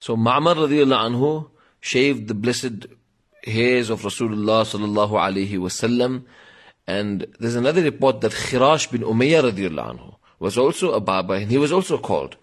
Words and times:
So 0.00 0.16
Ma'mar 0.16 0.54
radiallahu 0.54 1.10
anhu 1.10 1.50
shaved 1.80 2.26
the 2.26 2.34
blessed 2.34 2.86
hairs 3.44 3.90
of 3.90 4.00
Rasulullah 4.00 4.64
sallallahu 4.64 5.10
alayhi 5.10 5.58
wasallam. 5.58 6.24
And 6.86 7.26
there's 7.38 7.54
another 7.54 7.82
report 7.82 8.22
that 8.22 8.32
Khirash 8.32 8.90
bin 8.90 9.02
Umayyah 9.02 9.52
radiallahu 9.52 9.98
anhu 9.98 10.14
was 10.38 10.56
also 10.56 10.92
a 10.92 11.00
Baba 11.00 11.34
and 11.34 11.50
he 11.50 11.58
was 11.58 11.70
also 11.70 11.98
called. 11.98 12.38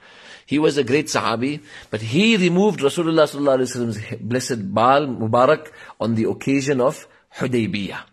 He 0.45 0.59
was 0.59 0.77
a 0.77 0.83
great 0.83 1.07
Sahabi, 1.07 1.61
but 1.89 1.99
he 2.01 2.37
removed 2.37 2.79
Rasulullah 2.79 3.25
sallallahu 3.25 3.57
alayhi 3.57 3.75
wasallam's 3.75 4.21
blessed 4.21 4.73
Baal 4.73 5.07
Mubarak 5.07 5.71
on 5.99 6.13
the 6.13 6.25
occasion 6.25 6.79
of 6.79 7.07
Hudaybiyah. 7.37 8.03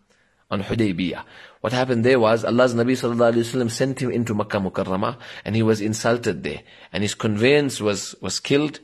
On 0.51 0.63
Hudaybiyah. 0.63 1.23
What 1.61 1.75
happened 1.75 2.03
there 2.03 2.19
was 2.19 2.47
Allah's 2.47 2.75
Nabi 2.75 2.93
sallallahu 2.93 3.35
alayhi 3.35 3.45
wasallam 3.45 3.71
sent 3.71 4.01
him 4.01 4.11
into 4.11 4.35
Makkah 4.35 4.59
Mukarramah 4.59 5.19
and 5.45 5.55
he 5.55 5.63
was 5.63 5.83
insulted 5.83 6.43
there. 6.43 6.63
And 6.93 7.03
his 7.03 7.15
conveyance 7.15 7.81
was, 7.81 8.15
was 8.23 8.41
killed 8.41 8.81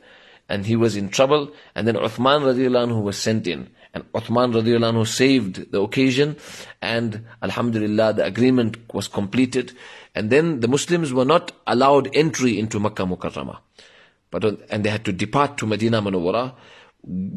and 0.51 0.65
he 0.65 0.75
was 0.75 0.97
in 0.97 1.07
trouble. 1.07 1.49
And 1.75 1.87
then 1.87 1.95
Uthman 1.95 2.43
radiallahu 2.43 2.89
anhu 2.89 3.01
was 3.01 3.17
sent 3.17 3.47
in. 3.47 3.69
And 3.93 4.03
Uthman 4.11 4.53
radiallahu 4.53 4.93
anhu 4.95 5.07
saved 5.07 5.71
the 5.71 5.81
occasion 5.81 6.35
and 6.81 7.25
Alhamdulillah 7.41 8.13
the 8.13 8.25
agreement 8.25 8.75
was 8.93 9.07
completed. 9.07 9.71
And 10.13 10.29
then 10.29 10.59
the 10.59 10.67
Muslims 10.67 11.13
were 11.13 11.23
not 11.23 11.53
allowed 11.65 12.13
entry 12.13 12.59
into 12.59 12.81
Makkah 12.81 13.05
Mukarramah. 13.05 13.59
But, 14.29 14.43
and 14.69 14.83
they 14.83 14.89
had 14.89 15.05
to 15.05 15.13
depart 15.13 15.57
to 15.59 15.65
Medina 15.65 16.01
Munawwara, 16.01 16.53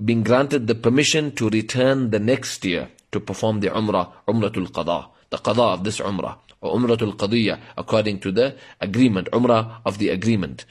being 0.05 0.25
granted 0.25 0.67
the 0.67 0.75
permission 0.75 1.31
to 1.37 1.49
return 1.51 2.11
the 2.11 2.19
next 2.19 2.65
year 2.65 2.89
to 3.13 3.21
perform 3.21 3.61
the 3.61 3.69
Umrah, 3.69 4.13
Umratul 4.27 4.71
Qada, 4.71 5.07
the 5.31 5.39
Qada 5.39 5.75
of 5.75 5.85
this 5.85 6.01
Umrah, 6.01 6.37
or 6.61 6.77
Umratul 6.77 7.17
Qadiyya, 7.17 7.61
according 7.77 8.19
to 8.21 8.33
the 8.33 8.57
agreement, 8.81 9.29
Umrah 9.33 9.81
of 9.85 9.99
the 9.99 10.09
agreement. 10.09 10.65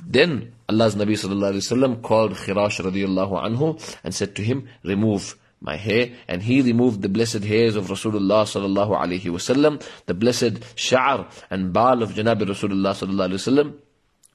Then 0.00 0.52
Allah's 0.68 0.96
Nabi 0.96 1.12
sallallahu 1.12 1.52
alaihi 1.52 1.72
wasallam 1.72 2.02
called 2.02 2.32
Khirash 2.32 2.80
radiallahu 2.80 3.42
anhu 3.42 3.98
and 4.02 4.14
said 4.14 4.34
to 4.36 4.42
him, 4.42 4.68
remove 4.82 5.36
my 5.60 5.76
hair. 5.76 6.10
And 6.28 6.42
he 6.42 6.62
removed 6.62 7.02
the 7.02 7.08
blessed 7.08 7.44
hairs 7.44 7.76
of 7.76 7.86
Rasulullah 7.86 8.44
sallallahu 8.44 8.98
alaihi 9.00 9.22
wasallam, 9.22 9.82
the 10.06 10.14
blessed 10.14 10.60
sha'r 10.76 11.30
and 11.50 11.72
bal 11.72 12.02
of 12.02 12.10
Janab 12.10 12.42
Rasulullah 12.42 12.92
sallallahu 12.92 13.28
alaihi 13.28 13.42
wasallam 13.42 13.74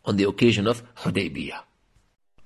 on 0.05 0.17
the 0.17 0.23
occasion 0.23 0.67
of 0.67 0.83
Hudaybiyah. 0.95 1.59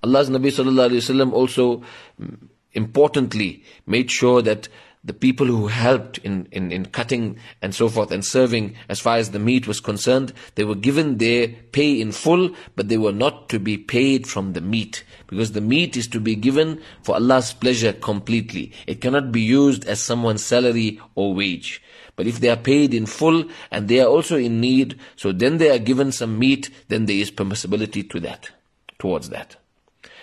Allah's 0.04 0.30
Nabi 0.30 0.48
sallallahu 0.48 0.90
alaihi 0.90 1.04
wasallam 1.04 1.34
also 1.34 1.84
mm, 2.22 2.48
importantly 2.74 3.64
made 3.86 4.12
sure 4.12 4.42
that 4.42 4.68
the 5.04 5.14
people 5.14 5.46
who 5.46 5.68
helped 5.68 6.18
in, 6.20 6.48
in, 6.52 6.72
in 6.72 6.86
cutting 6.86 7.38
and 7.62 7.76
so 7.76 7.90
forth 7.90 8.12
and 8.12 8.24
serving 8.24 8.76
as 8.88 9.02
far 9.02 9.18
as 9.18 9.32
the 9.32 9.40
meat 9.40 9.68
was 9.68 9.82
concerned, 9.82 10.32
they 10.56 10.64
were 10.64 10.76
given 10.76 11.18
their 11.18 11.50
pay 11.74 12.00
in 12.00 12.12
full, 12.12 12.56
but 12.76 12.88
they 12.88 12.98
were 12.98 13.12
not 13.12 13.50
to 13.50 13.60
be 13.60 13.78
paid 13.78 14.26
from 14.26 14.54
the 14.54 14.62
meat. 14.62 15.04
Because 15.28 15.52
the 15.52 15.62
meat 15.62 15.98
is 15.98 16.08
to 16.08 16.22
be 16.22 16.36
given 16.36 16.82
for 17.02 17.16
Allah's 17.16 17.52
pleasure 17.52 17.92
completely. 17.92 18.72
It 18.88 19.02
cannot 19.02 19.32
be 19.32 19.42
used 19.42 19.86
as 19.86 20.02
someone's 20.02 20.46
salary 20.46 21.02
or 21.16 21.34
wage. 21.34 21.82
But 22.16 22.28
if 22.28 22.40
they 22.40 22.50
are 22.50 22.56
paid 22.56 22.94
in 22.94 23.06
full 23.06 23.46
and 23.72 23.88
they 23.88 24.00
are 24.00 24.08
also 24.08 24.38
in 24.38 24.62
need, 24.62 25.00
so 25.16 25.32
then 25.32 25.58
they 25.58 25.70
are 25.70 25.80
given 25.80 26.12
some 26.12 26.40
meat, 26.40 26.70
then 26.88 27.08
there 27.08 27.16
is 27.18 27.32
permissibility 27.32 28.10
to 28.10 28.20
that, 28.22 28.52
towards 29.00 29.30
that. 29.30 29.58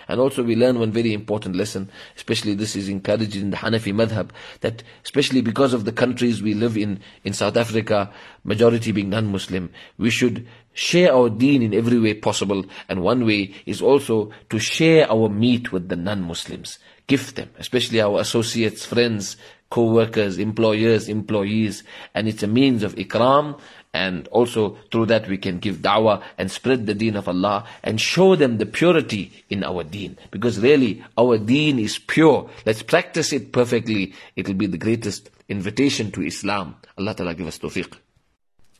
And 0.08 0.20
also 0.20 0.42
we 0.42 0.56
learn 0.56 0.78
one 0.78 0.92
very 0.92 1.12
important 1.12 1.56
lesson, 1.56 1.90
especially 2.16 2.54
this 2.54 2.76
is 2.76 2.88
encouraged 2.88 3.36
in 3.36 3.50
the 3.50 3.56
Hanafi 3.56 3.94
madhab, 3.94 4.30
that 4.60 4.82
especially 5.04 5.40
because 5.40 5.72
of 5.72 5.84
the 5.84 5.92
countries 5.92 6.42
we 6.42 6.54
live 6.54 6.76
in, 6.76 7.00
in 7.24 7.32
South 7.32 7.56
Africa, 7.56 8.10
majority 8.44 8.92
being 8.92 9.10
non-Muslim, 9.10 9.70
we 9.98 10.10
should 10.10 10.46
share 10.72 11.12
our 11.14 11.28
deen 11.30 11.62
in 11.62 11.74
every 11.74 11.98
way 11.98 12.14
possible. 12.14 12.64
And 12.88 13.02
one 13.02 13.26
way 13.26 13.54
is 13.66 13.82
also 13.82 14.30
to 14.50 14.58
share 14.58 15.10
our 15.10 15.28
meat 15.28 15.72
with 15.72 15.88
the 15.88 15.96
non-Muslims. 15.96 16.78
Gift 17.06 17.36
them, 17.36 17.50
especially 17.58 18.00
our 18.00 18.20
associates, 18.20 18.86
friends, 18.86 19.36
co-workers, 19.70 20.38
employers, 20.38 21.08
employees. 21.08 21.82
And 22.14 22.28
it's 22.28 22.42
a 22.42 22.46
means 22.46 22.82
of 22.82 22.94
ikram 22.96 23.58
and 23.92 24.28
also 24.28 24.76
through 24.92 25.06
that 25.06 25.28
we 25.28 25.38
can 25.38 25.58
give 25.58 25.78
da'wah 25.78 26.22
and 26.38 26.50
spread 26.50 26.86
the 26.86 26.94
deen 26.94 27.16
of 27.16 27.28
Allah 27.28 27.66
and 27.82 28.00
show 28.00 28.36
them 28.36 28.58
the 28.58 28.66
purity 28.66 29.32
in 29.48 29.64
our 29.64 29.82
deen. 29.82 30.16
Because 30.30 30.58
really, 30.58 31.02
our 31.16 31.38
deen 31.38 31.78
is 31.78 31.98
pure. 31.98 32.48
Let's 32.66 32.82
practice 32.82 33.32
it 33.32 33.52
perfectly. 33.52 34.14
It 34.36 34.46
will 34.46 34.54
be 34.54 34.66
the 34.66 34.78
greatest 34.78 35.30
invitation 35.48 36.10
to 36.12 36.22
Islam. 36.22 36.76
Allah 36.98 37.14
Ta'ala 37.14 37.34
give 37.34 37.46
us 37.46 37.58
tawfiq. 37.58 37.94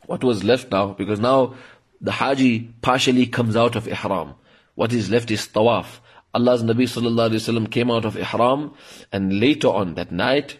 What 0.06 0.22
was 0.24 0.44
left 0.44 0.70
now? 0.70 0.88
Because 0.92 1.20
now 1.20 1.54
the 2.00 2.12
Haji 2.12 2.72
partially 2.82 3.26
comes 3.26 3.56
out 3.56 3.76
of 3.76 3.86
Ihram. 3.86 4.34
What 4.74 4.92
is 4.92 5.10
left 5.10 5.30
is 5.30 5.46
Tawaf. 5.48 6.00
Allah's 6.32 6.62
Nabi 6.62 6.84
Sallallahu 6.84 7.30
Alaihi 7.30 7.42
Wasallam 7.42 7.70
came 7.70 7.90
out 7.90 8.04
of 8.04 8.16
Ihram 8.16 8.72
and 9.12 9.40
later 9.40 9.68
on 9.68 9.94
that 9.94 10.12
night, 10.12 10.58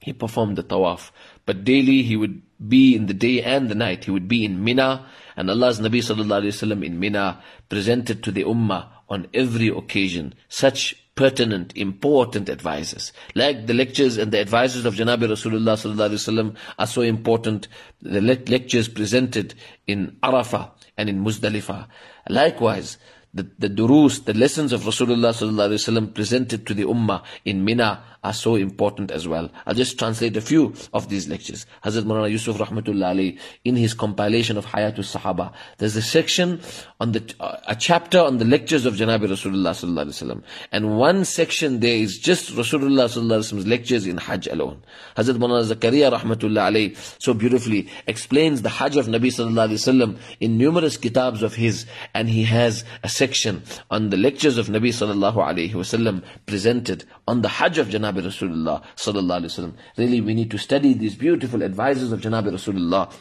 he 0.00 0.12
performed 0.12 0.56
the 0.56 0.62
Tawaf. 0.62 1.10
But 1.46 1.64
daily 1.64 2.02
he 2.02 2.16
would 2.16 2.42
be 2.66 2.96
in 2.96 3.06
the 3.06 3.14
day 3.14 3.42
and 3.42 3.68
the 3.68 3.74
night. 3.74 4.04
He 4.04 4.10
would 4.10 4.28
be 4.28 4.44
in 4.44 4.64
Mina, 4.64 5.06
and 5.36 5.50
Allah's 5.50 5.80
Nabi 5.80 5.98
sallallahu 5.98 6.42
alaihi 6.42 6.56
wasallam 6.56 6.84
in 6.84 6.98
Mina 6.98 7.42
presented 7.68 8.22
to 8.24 8.32
the 8.32 8.44
Ummah 8.44 8.88
on 9.08 9.26
every 9.34 9.68
occasion 9.68 10.34
such 10.48 10.96
pertinent, 11.14 11.76
important 11.76 12.48
advices. 12.48 13.12
Like 13.34 13.66
the 13.66 13.74
lectures 13.74 14.16
and 14.16 14.32
the 14.32 14.40
advices 14.40 14.86
of 14.86 14.94
Janabi 14.94 15.24
Rasulullah 15.24 15.76
sallallahu 15.76 16.12
wasallam 16.12 16.56
are 16.78 16.86
so 16.86 17.02
important. 17.02 17.68
The 18.00 18.22
lectures 18.22 18.88
presented 18.88 19.54
in 19.86 20.16
Arafah 20.22 20.70
and 20.96 21.10
in 21.10 21.22
Muzdalifah. 21.22 21.88
Likewise, 22.28 22.96
the, 23.32 23.48
the 23.58 23.68
durus, 23.68 24.20
the 24.20 24.34
lessons 24.34 24.72
of 24.72 24.82
Rasulullah 24.82 26.14
presented 26.14 26.66
to 26.66 26.74
the 26.74 26.84
Ummah 26.84 27.22
in 27.44 27.64
Mina 27.64 28.02
are 28.22 28.32
so 28.32 28.54
important 28.54 29.10
as 29.10 29.26
well. 29.26 29.50
I'll 29.66 29.74
just 29.74 29.98
translate 29.98 30.36
a 30.36 30.40
few 30.40 30.74
of 30.92 31.08
these 31.08 31.28
lectures. 31.28 31.64
Hazrat 31.84 32.02
Maulana 32.02 32.30
Yusuf 32.30 32.58
Rahmatullah 32.58 33.08
Ali, 33.08 33.38
in 33.64 33.76
his 33.76 33.94
compilation 33.94 34.58
of 34.58 34.66
Hayatul 34.66 34.98
Sahaba, 34.98 35.52
there's 35.78 35.96
a 35.96 36.02
section 36.02 36.60
on 37.00 37.12
the, 37.12 37.34
uh, 37.40 37.56
a 37.66 37.74
chapter 37.74 38.18
on 38.18 38.38
the 38.38 38.44
lectures 38.44 38.84
of 38.84 38.94
Janabi 38.94 39.26
Rasulullah. 39.26 40.42
And 40.72 40.98
one 40.98 41.24
section 41.24 41.80
there 41.80 41.96
is 41.96 42.18
just 42.18 42.50
Rasulullah 42.50 43.06
sallallahu 43.06 43.40
alaihi 43.40 43.52
wasallam's 43.52 43.66
lectures 43.66 44.06
in 44.06 44.18
Hajj 44.18 44.48
alone. 44.48 44.82
Hazrat 45.16 45.36
Maulana 45.36 45.74
Zakaria 45.74 46.12
Rahmatullah 46.12 46.64
Ali 46.64 46.94
so 47.18 47.32
beautifully 47.32 47.88
explains 48.06 48.60
the 48.62 48.68
Hajj 48.68 48.96
of 48.96 49.06
Nabi 49.06 49.28
sallallahu 49.28 49.70
alaihi 49.70 50.16
wasallam 50.16 50.18
in 50.40 50.58
numerous 50.58 50.98
kitabs 50.98 51.42
of 51.42 51.54
his, 51.54 51.86
and 52.12 52.28
he 52.28 52.44
has 52.44 52.84
a 53.02 53.08
section 53.20 53.62
on 53.90 54.10
the 54.10 54.16
lectures 54.26 54.56
of 54.62 54.66
Nabi 54.76 54.90
sallallahu 55.00 55.38
alaihi 55.48 55.72
wasallam 55.80 56.22
presented 56.46 57.04
on 57.28 57.42
the 57.42 57.48
Hajj 57.48 57.78
of 57.78 57.88
Janabi 57.88 58.22
Rasulullah 58.30 58.82
sallallahu 58.96 59.40
alaihi 59.40 59.52
wasallam. 59.52 59.74
Really, 59.96 60.20
we 60.20 60.34
need 60.34 60.50
to 60.50 60.58
study 60.58 60.94
these 60.94 61.16
beautiful 61.26 61.62
advices 61.62 62.12
of 62.12 62.20
Janabi 62.20 62.50
Rasulullah 62.58 63.12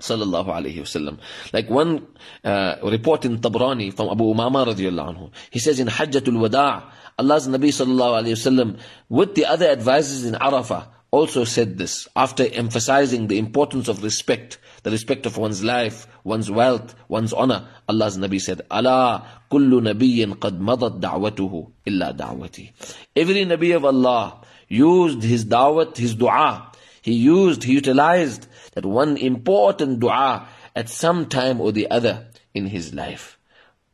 sallallahu 0.00 0.46
alaihi 0.46 0.78
wasallam. 0.78 1.18
Like 1.52 1.70
one 1.70 2.06
uh, 2.44 2.76
report 2.82 3.24
in 3.24 3.38
Tabrani 3.38 3.94
from 3.94 4.10
Abu 4.10 4.24
Umama 4.24 4.66
radiallahu 4.72 5.14
anhu. 5.14 5.30
He 5.50 5.58
says 5.58 5.80
in 5.80 5.88
Hajjatul 5.88 6.38
Wada' 6.40 6.84
Allah's 7.18 7.48
Nabi 7.48 7.70
sallallahu 7.80 8.22
alaihi 8.22 8.36
wasallam 8.40 8.78
with 9.08 9.34
the 9.34 9.46
other 9.46 9.68
advices 9.68 10.24
in 10.24 10.34
Arafah 10.34 10.88
also 11.10 11.44
said 11.44 11.78
this 11.78 12.08
after 12.16 12.46
emphasizing 12.52 13.26
the 13.26 13.38
importance 13.38 13.88
of 13.88 14.02
respect, 14.02 14.58
the 14.82 14.90
respect 14.90 15.26
of 15.26 15.36
one's 15.36 15.62
life, 15.62 16.06
one's 16.24 16.50
wealth, 16.50 16.94
one's 17.08 17.32
honor. 17.32 17.68
Allah's 17.88 18.18
Nabi 18.18 18.40
said, 18.40 18.62
Allah 18.70 19.26
kullu 19.50 19.80
nabiyyin 19.80 20.36
qad 20.36 20.60
madat 20.60 21.00
da'watuhu 21.00 21.70
illa 21.84 22.12
da'wati. 22.12 22.72
Every 23.14 23.44
Nabi 23.44 23.74
of 23.74 23.84
Allah 23.84 24.42
used 24.68 25.22
his 25.22 25.44
da'wat, 25.44 25.96
his 25.96 26.14
dua. 26.14 26.72
He 27.02 27.12
used, 27.12 27.62
he 27.62 27.72
utilized 27.72 28.48
that 28.74 28.84
one 28.84 29.16
important 29.16 30.00
dua 30.00 30.48
at 30.74 30.88
some 30.88 31.26
time 31.26 31.60
or 31.60 31.72
the 31.72 31.90
other 31.90 32.28
in 32.52 32.66
his 32.66 32.92
life. 32.92 33.38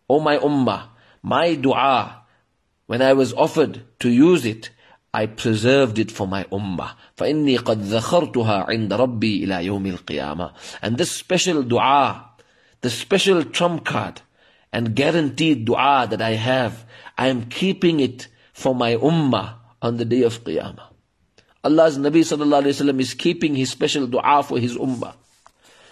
O 0.08 0.20
my 0.20 0.38
ummah, 0.38 0.88
my 1.22 1.54
dua, 1.54 2.22
when 2.86 3.02
I 3.02 3.12
was 3.12 3.32
offered 3.32 3.82
to 4.00 4.10
use 4.10 4.44
it, 4.44 4.70
I 5.13 5.25
preserved 5.25 5.99
it 5.99 6.11
for 6.11 6.27
my 6.27 6.43
ummah. 6.45 6.91
فإني 7.17 7.57
قد 7.57 7.81
ذخرتها 7.81 8.69
عند 8.69 8.93
ربي 8.93 9.43
إلى 9.45 9.65
يوم 9.65 9.85
القيامة. 9.97 10.51
And 10.81 10.97
this 10.97 11.11
special 11.11 11.63
dua, 11.63 12.29
the 12.81 12.89
special 12.89 13.43
trump 13.43 13.85
card 13.85 14.21
and 14.71 14.95
guaranteed 14.95 15.65
dua 15.65 16.07
that 16.09 16.21
I 16.21 16.31
have, 16.31 16.85
I 17.17 17.27
am 17.27 17.45
keeping 17.45 17.99
it 17.99 18.27
for 18.53 18.75
my 18.75 18.95
ummah 18.95 19.55
on 19.81 19.97
the 19.97 20.05
day 20.05 20.23
of 20.23 20.43
Qiyamah. 20.43 20.87
Allah's 21.63 21.97
Nabi 21.97 22.21
sallallahu 22.21 22.63
alayhi 22.63 22.81
wasallam 22.81 22.99
is 22.99 23.13
keeping 23.13 23.55
his 23.55 23.71
special 23.71 24.07
dua 24.07 24.43
for 24.43 24.59
his 24.59 24.75
ummah. 24.77 25.15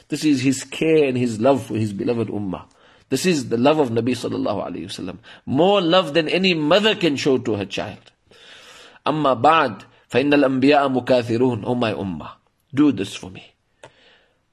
This 0.07 0.23
is 0.23 0.41
his 0.41 0.63
care 0.63 1.05
and 1.05 1.17
his 1.17 1.39
love 1.39 1.65
for 1.65 1.75
his 1.75 1.93
beloved 1.93 2.27
ummah. 2.27 2.65
This 3.09 3.25
is 3.25 3.49
the 3.49 3.57
love 3.57 3.79
of 3.79 3.89
Nabi 3.89 4.11
sallallahu 4.11 4.67
alayhi 4.67 4.85
wasallam. 4.85 5.17
More 5.45 5.81
love 5.81 6.13
than 6.13 6.29
any 6.29 6.53
mother 6.53 6.95
can 6.95 7.15
show 7.15 7.37
to 7.37 7.55
her 7.55 7.65
child. 7.65 8.11
أما 9.07 9.33
بعد 9.33 9.83
فإن 10.07 10.33
الأنبياء 10.33 10.89
مكاثرون 10.89 11.65
Oh 11.65 11.75
my 11.75 11.93
ummah, 11.93 12.31
do 12.73 12.91
this 12.91 13.15
for 13.15 13.29
me. 13.29 13.53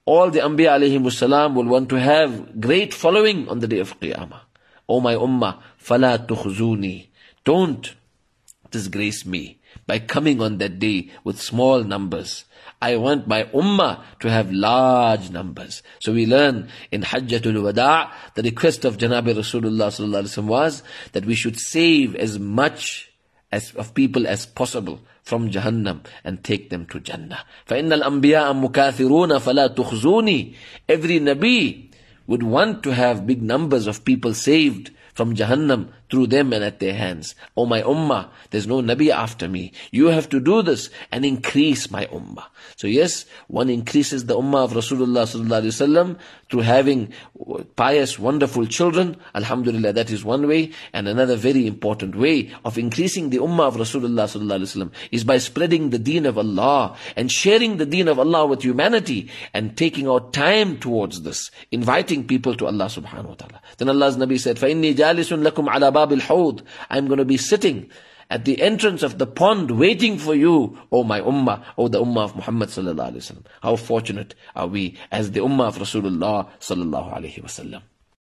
All 0.05 0.31
the 0.31 0.41
Anbiya 0.41 0.79
alayhi 0.81 1.13
salam 1.13 1.55
will 1.55 1.67
want 1.67 1.89
to 1.91 2.01
have 2.01 2.61
great 2.61 2.93
following 2.93 3.49
on 3.49 3.61
the 3.61 3.69
day 3.69 3.79
of 3.79 3.99
Qiyamah. 4.01 4.41
O 4.89 5.01
my 5.01 5.15
ummah, 5.15 5.59
فَلَا 5.81 6.27
تُخْزُونِي 6.27 7.07
Don't 7.45 7.95
disgrace 8.71 9.25
me 9.25 9.61
by 9.87 10.01
coming 10.01 10.41
on 10.41 10.59
that 10.59 10.79
day 10.79 11.11
with 11.23 11.41
small 11.41 11.85
numbers. 11.85 12.45
I 12.81 12.97
want 12.97 13.29
my 13.29 13.45
ummah 13.45 14.03
to 14.21 14.29
have 14.31 14.51
large 14.51 15.31
numbers. 15.31 15.83
So 16.01 16.13
we 16.13 16.27
learn 16.27 16.69
in 16.91 17.03
Hajjatul 17.03 17.63
Wada' 17.63 18.11
the 18.35 18.43
request 18.43 18.85
of 18.85 18.97
Janabi 18.97 19.35
Rasulullah 19.35 20.43
was 20.45 20.83
that 21.13 21.25
we 21.25 21.37
should 21.37 21.59
save 21.61 22.17
as 22.17 22.41
much 22.41 23.13
as 23.53 23.75
of 23.77 23.95
people 23.95 24.27
as 24.27 24.47
possible 24.47 25.01
from 25.23 25.51
Jahannam 25.51 26.01
and 26.25 26.43
take 26.43 26.71
them 26.71 26.87
to 26.87 27.01
Jannah. 27.01 27.45
فَإِنَّ 27.69 27.93
الْأَنْبِيَاءَ 27.93 28.53
مُكَاثِرُونَ 28.55 29.39
فَلَا 29.39 29.67
تُخْزُونِي 29.77 30.55
Every 30.89 31.21
Nabi 31.21 31.86
would 32.28 32.44
want 32.44 32.84
to 32.84 32.94
have 32.94 33.26
big 33.26 33.42
numbers 33.42 33.88
of 33.88 34.06
people 34.06 34.34
saved 34.34 34.92
from 35.14 35.34
Jahannam 35.36 35.90
through 36.10 36.28
them 36.28 36.54
and 36.54 36.64
at 36.64 36.80
their 36.80 36.94
hands. 36.94 37.36
O 37.56 37.66
my 37.66 37.82
ummah, 37.82 38.30
there's 38.52 38.68
no 38.68 38.82
Nabi 38.82 39.10
after 39.10 39.48
me. 39.48 39.74
You 39.92 40.08
have 40.08 40.30
to 40.30 40.40
do 40.40 40.62
this 40.62 40.90
and 41.12 41.26
increase 41.26 41.92
my 41.92 42.06
ummah. 42.06 42.46
So 42.76 42.88
yes, 42.88 43.26
one 43.48 43.70
increases 43.70 44.26
the 44.26 44.38
ummah 44.38 44.66
of 44.66 44.72
Rasulullah 44.74 45.26
sallallahu 45.26 46.20
through 46.50 46.62
having 46.62 47.14
pious, 47.76 48.18
wonderful 48.18 48.68
children. 48.68 49.18
Alhamdulillah, 49.36 49.94
that 49.94 50.12
is 50.12 50.24
one 50.24 50.48
way. 50.48 50.72
And 50.94 51.08
another 51.08 51.36
very 51.36 51.68
important 51.68 52.16
way 52.16 52.54
of 52.64 52.78
increasing 52.78 53.30
the 53.30 53.40
ummah 53.40 53.68
of 53.68 53.76
Rasulullah 53.76 54.30
sallallahu 54.30 54.92
is 55.12 55.24
by 55.24 55.40
spreading 55.40 55.90
the 55.90 56.00
deen 56.00 56.26
of 56.26 56.38
Allah 56.38 56.96
and 57.16 57.32
sharing 57.32 57.78
the 57.78 57.86
deen 57.86 58.08
of 58.08 58.20
Allah 58.20 58.46
with 58.46 58.62
humanity 58.62 59.30
and 59.54 59.76
taking 59.76 60.08
our 60.08 60.30
time 60.32 60.78
towards 60.78 61.24
this, 61.24 61.52
inviting 61.72 62.17
people 62.27 62.55
to 62.57 62.67
Allah 62.67 62.87
subhanahu 62.87 63.29
wa 63.29 63.35
ta'ala. 63.35 63.61
Then 63.77 63.89
Allah's 63.91 64.17
Nabi 64.17 64.41
said, 64.41 64.57
فَإِنِّي 64.57 64.95
جَالِسٌ 64.95 65.31
لَكُمْ 65.47 65.69
عَلَى 65.69 65.93
باب 65.93 66.13
الحوض 66.21 66.63
I'm 66.89 67.07
going 67.07 67.19
to 67.19 67.25
be 67.25 67.37
sitting 67.37 67.91
at 68.31 68.47
the 68.47 68.63
entrance 68.63 69.03
of 69.03 69.19
the 69.19 69.27
pond 69.27 69.71
waiting 69.73 70.17
for 70.17 70.35
you, 70.35 70.79
O 70.91 71.05
my 71.05 71.21
ummah, 71.21 71.63
O 71.77 71.89
the 71.89 72.03
ummah 72.03 72.25
of 72.25 72.37
Muhammad 72.37 72.71
sallallahu 72.71 73.13
alaihi 73.13 73.17
wasallam. 73.17 73.45
How 73.63 73.77
fortunate 73.77 74.35
are 74.57 74.67
we 74.67 74.97
as 75.11 75.33
the 75.33 75.41
ummah 75.41 75.69
of 75.69 75.77
Rasulullah 75.77 76.49
sallallahu 76.59 77.13
alaihi 77.13 77.43
wasallam. 77.43 77.83